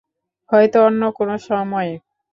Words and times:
হয়তো 0.49 0.77
অন্য 0.87 1.01
কোনো 1.17 1.35
সময়ে। 1.47 1.93